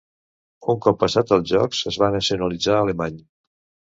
Un 0.73 0.79
cop 0.85 0.97
passat 1.03 1.33
els 1.35 1.51
Jocs 1.51 1.83
es 1.93 1.99
va 2.03 2.09
nacionalitzar 2.17 2.79
alemany. 2.79 3.21